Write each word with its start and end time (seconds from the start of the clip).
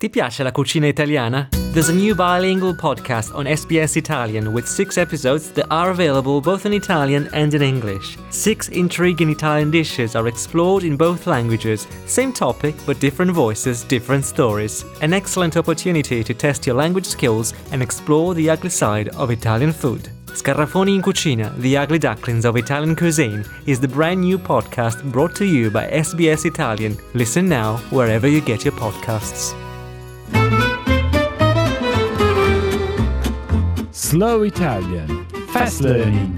Ti 0.00 0.08
piace 0.08 0.42
la 0.42 0.50
cucina 0.50 0.88
italiana? 0.88 1.46
There's 1.74 1.90
a 1.90 1.94
new 1.94 2.14
bilingual 2.14 2.72
podcast 2.72 3.34
on 3.34 3.44
SBS 3.44 3.98
Italian 3.98 4.54
with 4.54 4.66
six 4.66 4.96
episodes 4.96 5.52
that 5.52 5.66
are 5.70 5.90
available 5.90 6.40
both 6.40 6.64
in 6.64 6.72
Italian 6.72 7.28
and 7.34 7.52
in 7.52 7.60
English. 7.60 8.16
Six 8.30 8.70
intriguing 8.70 9.28
Italian 9.28 9.70
dishes 9.70 10.16
are 10.16 10.26
explored 10.26 10.84
in 10.84 10.96
both 10.96 11.26
languages, 11.26 11.86
same 12.06 12.32
topic 12.32 12.74
but 12.86 12.98
different 12.98 13.32
voices, 13.32 13.84
different 13.84 14.24
stories. 14.24 14.86
An 15.02 15.12
excellent 15.12 15.58
opportunity 15.58 16.24
to 16.24 16.32
test 16.32 16.66
your 16.66 16.76
language 16.76 17.04
skills 17.04 17.52
and 17.70 17.82
explore 17.82 18.34
the 18.34 18.48
ugly 18.48 18.70
side 18.70 19.10
of 19.18 19.30
Italian 19.30 19.70
food. 19.70 20.08
Scarafoni 20.28 20.94
in 20.94 21.02
Cucina, 21.02 21.54
The 21.58 21.76
Ugly 21.76 21.98
Ducklings 21.98 22.46
of 22.46 22.56
Italian 22.56 22.96
Cuisine, 22.96 23.44
is 23.66 23.78
the 23.78 23.88
brand 23.88 24.22
new 24.22 24.38
podcast 24.38 25.04
brought 25.12 25.36
to 25.36 25.44
you 25.44 25.70
by 25.70 25.90
SBS 25.90 26.46
Italian. 26.46 26.96
Listen 27.12 27.46
now 27.46 27.76
wherever 27.90 28.26
you 28.26 28.40
get 28.40 28.64
your 28.64 28.72
podcasts. 28.72 29.54
Slow 34.10 34.42
Italian. 34.42 35.24
Fast 35.50 35.82
Learning 35.82 36.34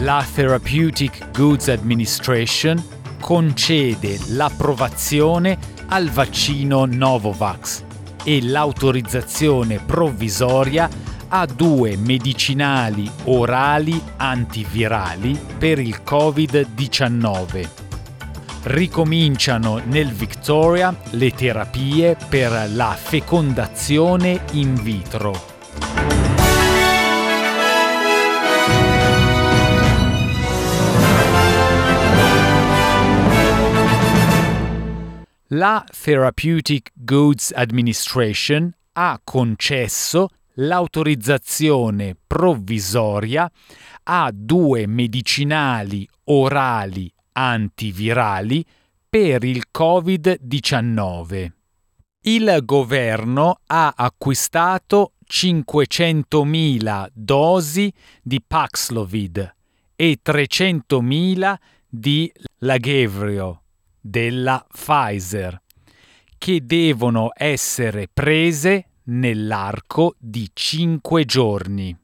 La 0.00 0.26
Therapeutic 0.34 1.30
Goods 1.30 1.68
Administration 1.68 2.82
concede 3.20 4.18
l'approvazione 4.30 5.58
al 5.90 6.08
vaccino 6.08 6.86
Novovax 6.86 7.84
e 8.24 8.42
l'autorizzazione 8.42 9.78
provvisoria 9.78 10.90
a 11.28 11.44
due 11.44 11.96
medicinali 11.96 13.10
orali 13.24 14.00
antivirali 14.16 15.38
per 15.58 15.78
il 15.78 16.00
Covid-19. 16.04 17.68
Ricominciano 18.62 19.78
nel 19.84 20.10
Victoria 20.10 20.96
le 21.10 21.30
terapie 21.32 22.16
per 22.28 22.70
la 22.72 22.96
fecondazione 22.98 24.40
in 24.52 24.74
vitro. 24.74 25.56
La 35.52 35.82
Therapeutic 36.02 36.90
Goods 36.94 37.52
Administration 37.54 38.70
ha 38.92 39.18
concesso 39.22 40.28
l'autorizzazione 40.60 42.16
provvisoria 42.26 43.50
a 44.04 44.30
due 44.32 44.86
medicinali 44.86 46.08
orali 46.24 47.12
antivirali 47.32 48.64
per 49.08 49.44
il 49.44 49.64
Covid-19. 49.76 51.50
Il 52.22 52.60
governo 52.64 53.60
ha 53.66 53.92
acquistato 53.96 55.12
500.000 55.30 57.08
dosi 57.12 57.92
di 58.22 58.42
Paxlovid 58.44 59.54
e 59.94 60.18
300.000 60.24 61.54
di 61.88 62.30
Lagevrio 62.58 63.62
della 64.00 64.64
Pfizer, 64.70 65.62
che 66.36 66.64
devono 66.64 67.30
essere 67.34 68.08
prese 68.12 68.87
nell'arco 69.08 70.14
di 70.18 70.50
5 70.52 71.24
giorni. 71.24 71.96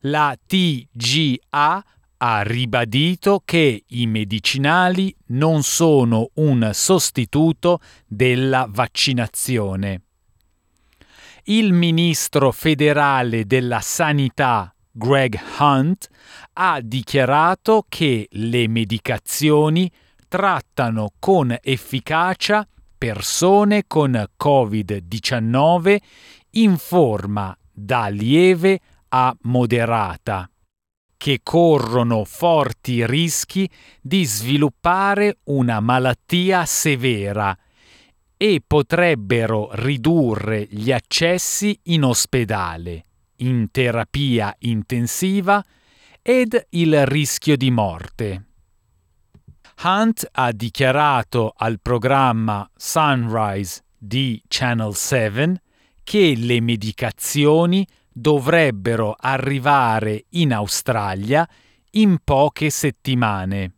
La 0.00 0.36
TGA 0.44 1.84
ha 2.16 2.42
ribadito 2.42 3.42
che 3.44 3.84
i 3.86 4.06
medicinali 4.06 5.14
non 5.28 5.62
sono 5.62 6.30
un 6.34 6.70
sostituto 6.72 7.80
della 8.06 8.66
vaccinazione. 8.68 10.02
Il 11.44 11.72
ministro 11.72 12.52
federale 12.52 13.44
della 13.44 13.80
Sanità 13.80 14.74
Greg 14.90 15.38
Hunt 15.58 16.08
ha 16.54 16.80
dichiarato 16.80 17.84
che 17.88 18.28
le 18.30 18.68
medicazioni 18.68 19.90
trattano 20.28 21.12
con 21.18 21.54
efficacia 21.60 22.66
persone 23.04 23.84
con 23.86 24.12
Covid-19 24.42 25.96
in 26.52 26.78
forma 26.78 27.54
da 27.70 28.06
lieve 28.06 28.80
a 29.08 29.36
moderata, 29.42 30.50
che 31.18 31.40
corrono 31.42 32.24
forti 32.24 33.04
rischi 33.04 33.68
di 34.00 34.24
sviluppare 34.24 35.36
una 35.44 35.80
malattia 35.80 36.64
severa 36.64 37.54
e 38.38 38.62
potrebbero 38.66 39.68
ridurre 39.72 40.66
gli 40.70 40.90
accessi 40.90 41.78
in 41.84 42.04
ospedale, 42.04 43.04
in 43.36 43.70
terapia 43.70 44.54
intensiva 44.60 45.62
ed 46.22 46.68
il 46.70 47.04
rischio 47.04 47.58
di 47.58 47.70
morte. 47.70 48.44
Hunt 49.82 50.26
ha 50.32 50.52
dichiarato 50.52 51.52
al 51.56 51.78
programma 51.80 52.68
Sunrise 52.76 53.82
di 53.98 54.40
Channel 54.48 54.94
7 54.94 55.60
che 56.02 56.34
le 56.36 56.60
medicazioni 56.60 57.86
dovrebbero 58.10 59.16
arrivare 59.18 60.24
in 60.30 60.54
Australia 60.54 61.46
in 61.92 62.18
poche 62.22 62.70
settimane. 62.70 63.72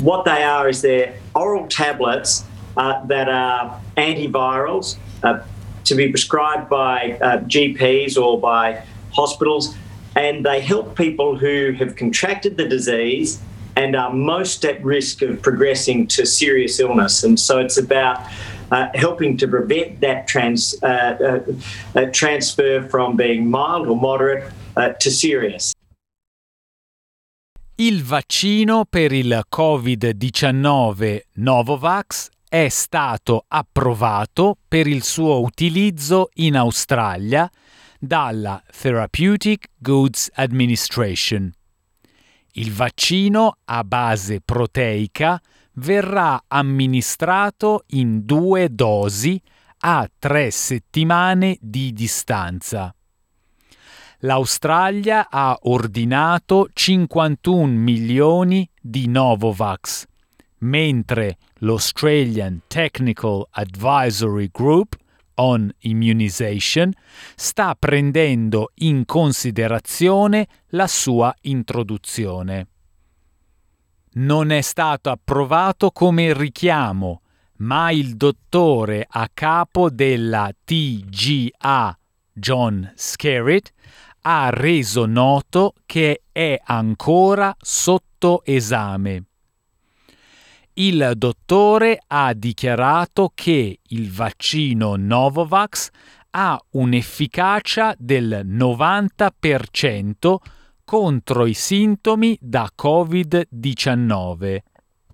What 0.00 0.24
they 0.24 0.42
are 0.42 0.68
is 0.68 0.80
they're 0.80 1.18
oral 1.32 1.66
tablets 1.66 2.44
uh, 2.76 3.06
that 3.06 3.28
are 3.28 3.80
antivirals 3.96 4.96
uh, 5.22 5.40
to 5.84 5.94
be 5.94 6.08
prescribed 6.08 6.68
by 6.68 7.16
uh, 7.20 7.38
GPs 7.46 8.16
or 8.16 8.38
by 8.38 8.82
hospitals, 9.10 9.74
and 10.14 10.44
they 10.44 10.60
help 10.60 10.94
people 10.94 11.36
who 11.36 11.72
have 11.72 11.96
contracted 11.96 12.56
the 12.56 12.66
disease 12.68 13.40
and 13.78 13.94
are 13.94 14.12
most 14.12 14.64
at 14.64 14.84
risk 14.84 15.22
of 15.22 15.40
progressing 15.40 16.06
to 16.08 16.26
serious 16.26 16.80
illness. 16.80 17.22
And 17.22 17.38
so 17.38 17.60
it's 17.60 17.78
about 17.78 18.18
uh, 18.72 18.88
helping 18.94 19.36
to 19.38 19.46
prevent 19.46 20.00
that 20.00 20.26
trans, 20.26 20.74
uh, 20.82 20.86
uh, 20.86 21.98
uh 21.98 22.10
transfer 22.12 22.82
from 22.90 23.16
being 23.16 23.48
mild 23.48 23.86
or 23.86 23.96
moderate 23.96 24.52
uh, 24.76 24.92
to 25.00 25.10
serious. 25.10 25.72
Il 27.80 28.02
vaccino 28.02 28.84
per 28.90 29.12
il 29.12 29.44
Covid-19 29.48 31.20
Novovax 31.34 32.28
è 32.48 32.68
stato 32.68 33.44
approvato 33.46 34.56
per 34.66 34.88
il 34.88 35.04
suo 35.04 35.40
utilizzo 35.40 36.30
in 36.34 36.56
Australia 36.56 37.48
dalla 38.00 38.60
Therapeutic 38.72 39.68
Goods 39.78 40.28
Administration. 40.34 41.52
Il 42.52 42.72
vaccino 42.72 43.58
a 43.64 43.84
base 43.84 44.40
proteica 44.40 45.40
verrà 45.74 46.42
amministrato 46.48 47.84
in 47.88 48.24
due 48.24 48.68
dosi 48.70 49.40
a 49.80 50.08
tre 50.18 50.50
settimane 50.50 51.56
di 51.60 51.92
distanza. 51.92 52.92
L'Australia 54.22 55.28
ha 55.30 55.56
ordinato 55.62 56.68
51 56.72 57.66
milioni 57.72 58.68
di 58.80 59.06
Novovax, 59.06 60.06
mentre 60.58 61.36
l'Australian 61.58 62.62
Technical 62.66 63.46
Advisory 63.50 64.48
Group 64.50 64.96
on 65.38 65.70
Immunization 65.80 66.92
sta 67.34 67.74
prendendo 67.74 68.70
in 68.76 69.04
considerazione 69.04 70.46
la 70.68 70.86
sua 70.86 71.34
introduzione. 71.42 72.68
Non 74.12 74.50
è 74.50 74.60
stato 74.60 75.10
approvato 75.10 75.90
come 75.90 76.32
richiamo, 76.32 77.22
ma 77.58 77.90
il 77.90 78.16
dottore 78.16 79.06
a 79.08 79.28
capo 79.32 79.90
della 79.90 80.50
TGA, 80.64 81.98
John 82.32 82.92
Skerritt, 82.94 83.72
ha 84.22 84.50
reso 84.50 85.06
noto 85.06 85.74
che 85.86 86.22
è 86.32 86.60
ancora 86.64 87.54
sotto 87.58 88.42
esame 88.44 89.24
il 90.78 91.12
dottore 91.16 91.98
ha 92.06 92.32
dichiarato 92.34 93.32
che 93.34 93.80
il 93.82 94.10
vaccino 94.10 94.94
Novovax 94.96 95.88
ha 96.30 96.60
un'efficacia 96.70 97.94
del 97.98 98.42
90% 98.46 100.36
contro 100.84 101.46
i 101.46 101.54
sintomi 101.54 102.38
da 102.40 102.70
Covid-19. 102.80 104.58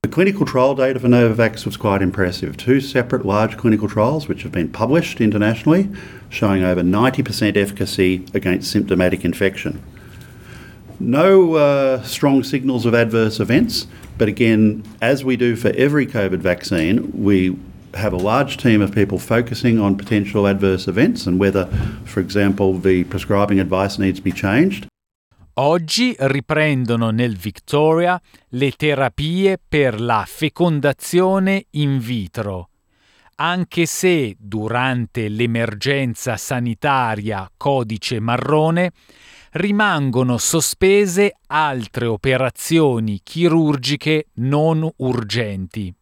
The 0.00 0.08
clinical 0.08 0.44
trial 0.44 0.74
data 0.74 0.98
for 0.98 1.08
Novavax 1.08 1.64
was 1.64 1.76
quite 1.76 2.02
impressive. 2.02 2.56
Two 2.56 2.80
separate 2.80 3.24
large 3.24 3.54
clinical 3.56 3.86
trials, 3.88 4.26
which 4.26 4.42
have 4.42 4.50
been 4.50 4.68
published 4.68 5.20
internationally, 5.20 5.88
showing 6.28 6.64
over 6.64 6.82
90% 6.82 7.56
efficacy 7.56 8.24
against 8.34 8.68
symptomatic 8.68 9.24
infection. 9.24 9.80
No 11.00 11.54
uh, 11.54 12.02
strong 12.02 12.42
signals 12.42 12.86
of 12.86 12.94
adverse 12.94 13.40
events, 13.40 13.86
but 14.18 14.28
again, 14.28 14.84
as 15.00 15.24
we 15.24 15.36
do 15.36 15.56
for 15.56 15.70
every 15.76 16.06
COVID 16.06 16.38
vaccine, 16.38 17.10
we 17.12 17.56
have 17.94 18.12
a 18.12 18.16
large 18.16 18.56
team 18.56 18.80
of 18.80 18.92
people 18.92 19.18
focusing 19.18 19.78
on 19.78 19.96
potential 19.96 20.46
adverse 20.46 20.88
events 20.88 21.26
and 21.26 21.38
whether, 21.38 21.66
for 22.04 22.20
example, 22.20 22.78
the 22.78 23.04
prescribing 23.04 23.60
advice 23.60 23.98
needs 23.98 24.18
to 24.18 24.22
be 24.22 24.32
changed. 24.32 24.86
Oggi 25.54 26.14
riprendono 26.18 27.10
nel 27.10 27.36
Victoria 27.36 28.18
le 28.50 28.70
terapie 28.70 29.58
per 29.68 30.00
la 30.00 30.24
fecondazione 30.26 31.66
in 31.72 31.98
vitro, 31.98 32.70
anche 33.36 33.86
se 33.86 34.34
durante 34.38 35.28
l'emergenza 35.28 36.36
sanitaria 36.36 37.50
codice 37.56 38.20
marrone 38.20 38.92
rimangono 39.52 40.38
sospese 40.38 41.36
altre 41.46 42.06
operazioni 42.06 43.20
chirurgiche 43.22 44.28
non 44.34 44.88
urgenti. 44.96 45.94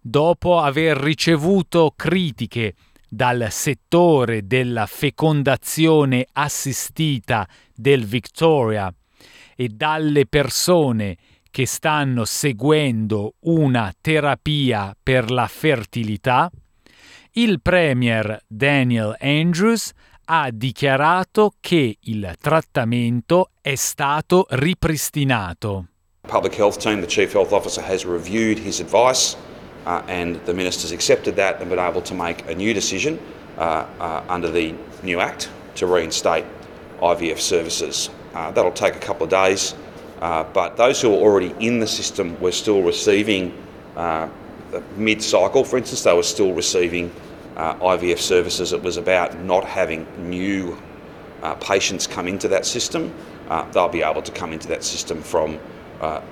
Dopo 0.00 0.58
aver 0.58 0.96
ricevuto 0.96 1.92
critiche 1.96 2.74
dal 3.08 3.48
settore 3.50 4.46
della 4.46 4.86
fecondazione 4.86 6.26
assistita 6.32 7.46
del 7.74 8.04
Victoria 8.04 8.92
e 9.54 9.68
dalle 9.68 10.26
persone 10.26 11.16
che 11.52 11.66
stanno 11.66 12.24
seguendo 12.24 13.34
una 13.42 13.94
terapia 14.00 14.96
per 15.00 15.30
la 15.30 15.46
fertilità, 15.46 16.50
il 17.34 17.60
Premier 17.62 18.42
Daniel 18.48 19.14
Andrews 19.20 19.92
ha 20.24 20.48
dichiarato 20.50 21.52
che 21.60 21.98
il 22.00 22.34
trattamento 22.40 23.50
è 23.60 23.76
stato 23.76 24.46
ripristinato. 24.50 25.86
Public 26.26 26.58
Health 26.58 26.78
Team, 26.78 27.00
the 27.00 27.06
Chief 27.06 27.32
Health 27.32 27.52
Officer, 27.52 27.84
has 27.88 28.04
reviewed 28.04 28.58
his 28.58 28.80
advice. 28.80 29.36
uh, 29.86 30.02
and 30.08 30.36
the 30.46 30.54
minister's 30.54 30.92
accepted 30.92 31.36
that 31.36 31.60
and 31.60 31.68
been 31.68 31.78
able 31.78 32.02
to 32.02 32.14
make 32.14 32.48
a 32.48 32.54
new 32.54 32.72
decision 32.72 33.18
uh, 33.58 33.86
uh 34.00 34.24
under 34.28 34.50
the 34.50 34.74
new 35.02 35.20
Act 35.20 35.50
to 35.74 35.86
reinstate 35.86 36.44
IVF 37.00 37.38
services. 37.38 38.10
Uh, 38.34 38.50
that'll 38.52 38.72
take 38.72 38.94
a 38.96 39.00
couple 39.00 39.24
of 39.24 39.30
days, 39.30 39.74
uh, 40.22 40.44
but 40.52 40.76
those 40.76 41.02
who 41.02 41.12
are 41.12 41.18
already 41.18 41.52
in 41.58 41.80
the 41.80 41.86
system 41.86 42.40
were 42.40 42.52
still 42.52 42.80
receiving 42.82 43.52
uh, 43.96 44.28
mid 44.96 45.20
cycle, 45.20 45.64
for 45.64 45.78
instance, 45.78 46.04
they 46.04 46.14
were 46.14 46.22
still 46.22 46.52
receiving 46.54 47.10
uh, 47.56 47.74
IVF 47.74 48.18
services. 48.18 48.72
It 48.72 48.82
was 48.82 48.96
about 48.96 49.36
not 49.40 49.64
having 49.64 50.06
new 50.18 50.78
uh, 51.42 51.54
patients 51.56 52.06
come 52.06 52.28
into 52.28 52.46
that 52.48 52.64
system. 52.64 53.12
they'll 53.72 53.88
be 53.88 54.02
able 54.02 54.22
to 54.22 54.32
come 54.32 54.52
into 54.52 54.68
that 54.68 54.84
system 54.84 55.20
from 55.22 55.58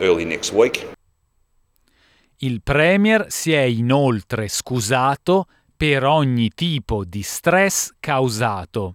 early 0.01 0.25
next 0.25 0.53
week. 0.53 0.87
Il 2.43 2.63
Premier 2.63 3.27
si 3.29 3.53
è 3.53 3.63
inoltre 3.63 4.49
scusato 4.49 5.47
per 5.77 6.05
ogni 6.05 6.51
tipo 6.55 7.05
di 7.05 7.23
stress 7.23 7.93
causato. 8.01 8.95